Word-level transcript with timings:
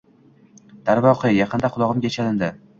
Darvoqe, 0.89 1.33
yaqinda 1.37 1.73
qulog‘imga 1.79 2.15
chalindi 2.19 2.55